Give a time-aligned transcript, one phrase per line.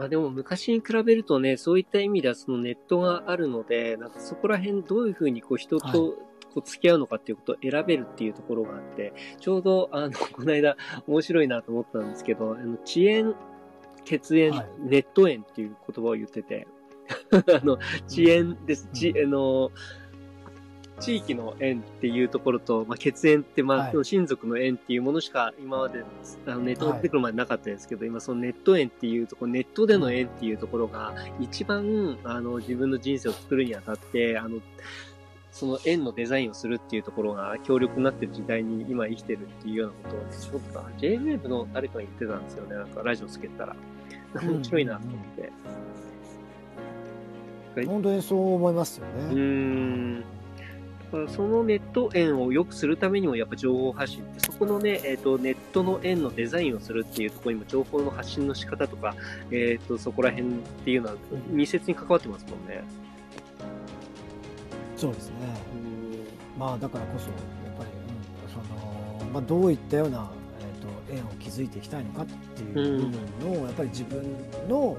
[0.00, 6.16] まあでも昔に比べるとね、そういった意味ではそのネットがあるので、なんかそこら辺どういうふうにこう人とこ
[6.56, 13.34] う付き合うのかっていうことを選べるっていうところがあって、ちょうどあの、 この間面白いなと思ったんですけど、あの遅延、
[14.06, 14.68] 血縁、はい。
[14.78, 16.66] ネット縁っていう言葉を言ってて、
[17.60, 18.86] あの、遅延です。
[18.86, 18.94] うん。
[18.94, 19.70] ち、あの、
[21.00, 26.04] 地域の縁っていうところと、まあ、血縁って、まあ、はい親族の縁っていうものしか今まで
[26.46, 34.60] あのネットが出てくるまでなかったですけど、今そのネット縁っていうところ、ネットでの縁っていうところが一番あの自分の人生を作るにあたって、あの、
[35.50, 42.76] その円のデザインをするっていうところが強力になってる時代に今生きてるっていうようなことを、ね、ちょっと JWAVE の誰かが言ってたんですよね。
[42.76, 43.74] なんかラジオつけたら。
[44.34, 45.50] 面白いなと思って。
[47.86, 49.34] 本当にそう思いますよね。
[49.34, 50.24] ん。
[51.28, 59.14] そのネット円を良くするためにもやっぱ情報発信って、そこのね、えっ、と、ネットの円のデザインをするっていうところにも情報の発信の仕方とか、
[59.50, 60.52] えっ、と、そこら辺っ
[60.84, 61.16] ていうのは
[61.48, 62.84] 密接に関わってますもんね。
[64.96, 65.34] そうですね。
[66.56, 68.58] うまあだからこそやっぱり、うんそ
[69.24, 70.39] のまあ、どういったような、えー、
[70.80, 74.22] と縁を築いていきたいのかっていう部分の、やっぱり自分
[74.68, 74.96] の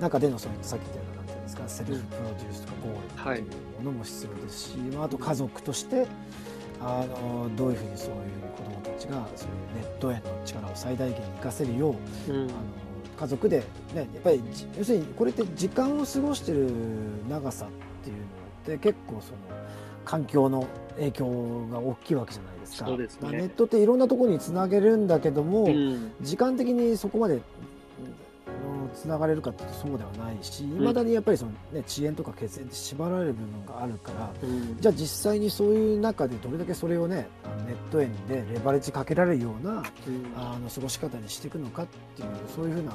[0.00, 6.06] 中でのそういったさっき言ったようななんていうんですかセルフプロデュースとかゴールっていうものも必要ですし、まあ、あと家族として
[6.80, 8.16] あのどういうふうにそういう
[8.56, 11.94] 子どもたちがそういうネットへの力を最大限に活かせるよ
[12.28, 12.34] う、ん。
[12.34, 12.50] うんあの
[13.20, 13.64] 家族で、ね、
[13.96, 16.70] やっぱりじ要するにこれって時間を過ごしてる
[17.28, 17.68] 長さっ
[18.02, 19.38] ていうのって結構その
[20.06, 20.66] 環境の
[21.00, 22.86] 影響が大きいわけじゃないですか。
[22.86, 26.12] そうですねまあネットっていろんなところにつなげるんだけども、うん。
[26.20, 27.42] 時間的にそこまでうん
[28.94, 37.28] つながれるかってそうではないしいまだにやっぱりその、ね、遅延とか血縁って縛られる部分があるからうんじゃあ実際にそういう中でどれだけそれをね
[37.66, 39.84] ネット円でレバレッジかけられるようなうん
[40.36, 42.92] あの過ごし方にしていくのかっていうそういうふうな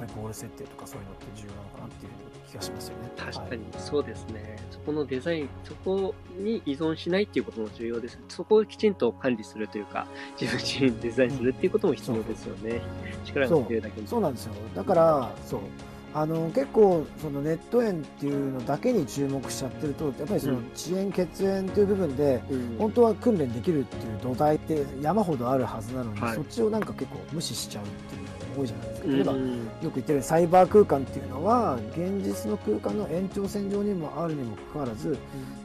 [0.00, 2.12] ぱりゴール設定とかそういうのって重要なのかなっていう
[2.48, 3.10] 気がしますよね。
[3.16, 4.56] 確かはいにそうですね。
[4.70, 8.18] そこのデザイン、そこに依存しないっていうことも重要です。
[8.28, 10.06] そこをきちんと管理するというか、
[10.40, 12.80] 自分自身でデザインするっていうことも必要ですよね。
[13.24, 14.08] 力が抜けるだけに。
[14.08, 15.60] そうなんですよだからそう
[16.12, 20.72] あの結構そのネット円っていうのだけに注目しちゃってるとやっぱりそのうん。
[20.74, 22.76] 遅延血縁という部分でうん。
[22.78, 26.34] 本当は訓練できるっていう土台って山ほどあるはずなのに、はい。
[26.34, 29.06] そっちをなんか結構無視しちゃうっていうのが多いじゃないですか。
[29.06, 29.14] うん。
[29.14, 35.16] 例えばよく言ってるサイバー空間っていうのは現実の空間の延長線上にもあるにもかかわらず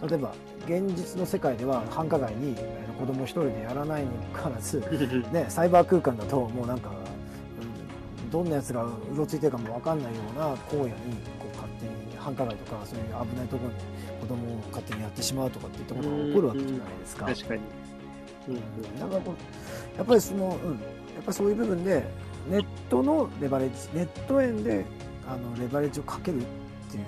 [0.08, 0.34] 例えば
[0.66, 4.80] 現実の世界では繁華街にえー子供一人でやらないにもかかわらず、
[5.32, 7.05] ね、サイバー空間だともうなんか、うん
[8.36, 10.92] どんなやつがうろついてるかも分かんないような荒野に
[11.40, 17.26] こう勝手に繁華街とかそういう危ないところに子供を勝手にやってしまうとかっていったことが起こるわけじゃないですか。
[17.28, 17.62] 確かに。
[18.50, 19.34] うんうんだからこ
[19.96, 20.60] うやっぱりその、うん、やっ
[21.24, 22.04] ぱりそういう部分で
[22.50, 24.86] ネットのレバレッジネット円で
[25.26, 26.44] あのレバレッジをかけるっ
[26.92, 27.04] ていう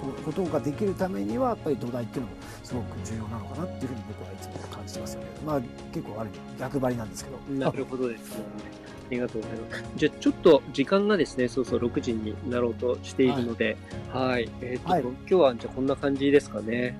[0.00, 5.26] こことができるためにはやっぱり土台っていうのもすごく重要なのかなっていうふうに僕はいつも感じてますよね。
[5.44, 5.60] まあ
[5.92, 7.54] 結構ある逆張りなんですけど。
[7.54, 8.85] なるほどですね。
[9.06, 9.84] ありがとうございます。
[9.96, 13.76] じゃあ、ちょっと時間がですね、そうそう6時になろうとしているので、
[14.12, 14.48] はい。
[14.60, 16.98] えっ、と、はい今日はじゃあこんな感じですかね。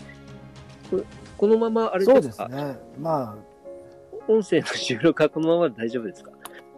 [0.91, 1.03] こ
[1.37, 2.79] このままあれそうでかですすね。
[2.99, 3.37] ま
[4.29, 6.31] 音声の収録はこのままで大丈夫ですか？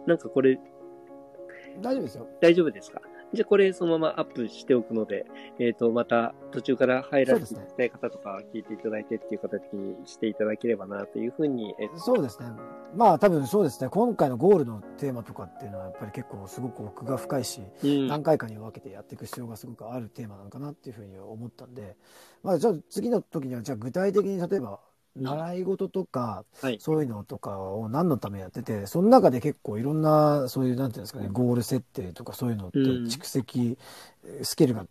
[0.07, 2.27] なんかこれあ大丈夫ですよ。
[2.41, 3.01] 大丈夫ですか？
[3.33, 5.25] じゃあこれそのままアップしておくので、
[5.59, 12.47] えっ、と、また途中から入られていたい方とかは聞いていただいてっていう形にしていただければなというふうに、えーそうですね。
[12.95, 13.89] まあ多分そうですね。
[13.89, 21.95] 今回のゴールのテーマとかっていうのはやっぱり結構すごく奥が深いし、うん何回かに分けてやっていく必要がすごくあるテーマなのかなっていうふうに思ったんで、
[22.41, 24.79] まあ、じゃあ次の時にはじゃあ具体的に例えば
[25.15, 26.77] 習い事とかはい。
[26.79, 33.77] そういうのとかを何のためやっててその中で結構いろんなそういうなんていうんですかねゴール設定とかそういうのってうん蓄積
[34.25, 34.85] えースキルが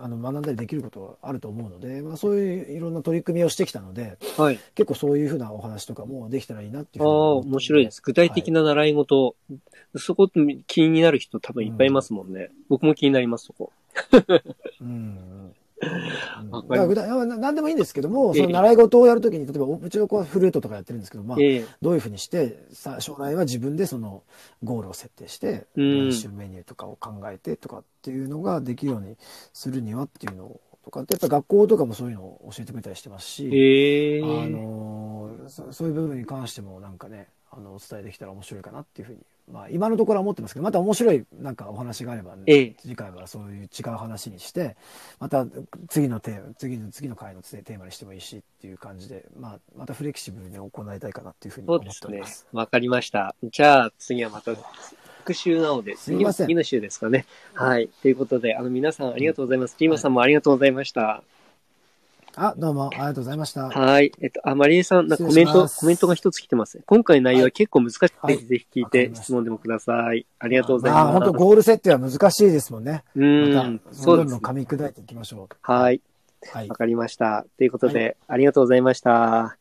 [0.00, 4.58] あの学んだりできることはあると思うので、まあ、そういういろんな取り組みをしてきたのではい。
[4.74, 8.02] 結構そういうふうなお話とかもできたらいいなっていうああ、ふうに思って面白いです。
[8.02, 9.34] 具体的な習い事、
[9.96, 10.28] そこ
[10.66, 12.50] 気になる人多分いっぱいいますもんね。
[12.68, 13.72] 僕も気になります、そこ。
[14.80, 15.54] うん
[17.38, 18.42] 何でもいいんですけども、ええ。
[18.42, 21.66] その習い事をやるときに、例えば、うちの子はフルートとかやってるんですけど、まあ、ええ。
[21.80, 24.22] どういうふうにして、さ将来は自分でその
[24.62, 26.08] ゴールを設定して、うん。
[26.08, 29.16] 練習メニューとかを考えてとかっていうのができるように
[29.52, 34.22] するにはっていうのとかって、やっぱ学校とかもそういうのを教えてくれたりしてますし、ええ。
[34.22, 39.18] あのそそういう部分に関してもなんかね、あのお伝えできたら面白いかなっていうふうに、
[39.50, 44.76] まあ、今のところは思ってますけど、また面白いなんかお話があれば、ねええ次回はそういう違う話にして、
[45.18, 45.46] また
[45.88, 52.46] 次のテーマ、次の次の回のテーマにしてもいいしっていう感じで、まあ、またフレキシブルに行いたいかなっていうふうに思っております。。
[52.52, 53.34] わかりました。
[53.42, 54.54] じゃあ、次はまた、
[55.22, 57.26] 復習なので、すいません次の週ですかね。
[57.54, 57.88] はい。
[58.02, 59.76] ということで、あの、皆さんありがとうございます。
[59.78, 61.22] リーマさんもありがとうございました。
[62.34, 63.68] あ、どうもありがとうございました。
[63.68, 64.12] はい。
[64.20, 66.80] えっと、あ、マリエさん、なんかコメント、コメントが一つ来てます。
[66.86, 70.26] 今回の内容は結構難しくて、はいぜひ聞いて質問でもください。
[70.38, 71.12] ありがとうございああ、ます。
[71.24, 73.04] 本当ゴール設定は難しいですもんね。
[73.14, 74.40] うん、た、そうですね。
[74.40, 75.56] 噛み砕いていきましょう。
[75.60, 76.00] はい。
[76.50, 76.68] はい。
[76.68, 77.44] わかりました。
[77.58, 79.44] ということで、ありがとうございました。
[79.44, 79.56] あ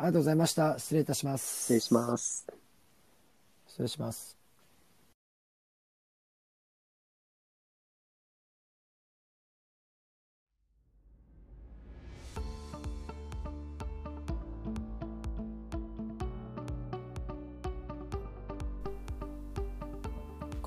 [0.00, 0.78] りがとうございました。
[0.78, 1.62] 失礼いたします。
[1.62, 2.46] 失礼します。
[3.68, 4.39] 失礼します。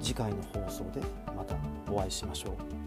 [0.00, 1.00] 次回の放送で
[1.36, 1.56] また
[1.90, 2.83] お会いしましょう。